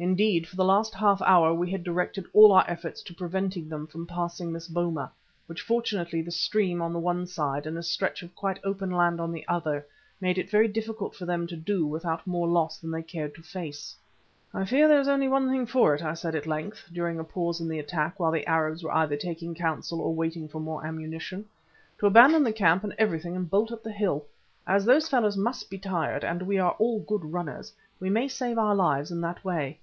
[0.00, 3.88] Indeed, for the last half hour we had directed all our efforts to preventing them
[3.88, 5.10] from passing this boma,
[5.48, 9.20] which, fortunately, the stream on the one side and a stretch of quite open land
[9.20, 9.84] on the other
[10.20, 13.42] made it very difficult for them to do without more loss than they cared to
[13.42, 13.96] face.
[14.54, 17.24] "I fear there is only one thing for it," I said at length, during a
[17.24, 20.86] pause in the attack while the Arabs were either taking counsel or waiting for more
[20.86, 21.44] ammunition,
[21.98, 24.26] "to abandon the camp and everything and bolt up the hill.
[24.64, 28.58] As those fellows must be tired and we are all good runners, we may save
[28.58, 29.76] our lives in that way."